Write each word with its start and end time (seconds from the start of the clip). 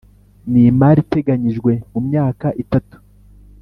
n 0.51 0.53
imari 0.69 0.99
iteganyijwe 1.05 1.71
mu 1.91 1.99
myaka 2.07 2.47
itatu 2.63 2.95